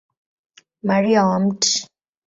[0.81, 1.61] Maria wa Mt.